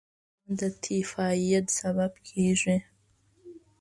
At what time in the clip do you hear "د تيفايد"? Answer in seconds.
0.59-1.65